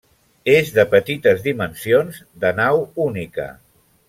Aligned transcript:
És 0.53 0.71
de 0.77 0.85
petites 0.93 1.43
dimensions, 1.49 2.19
de 2.45 2.53
nau 2.63 2.83
única. 3.09 3.49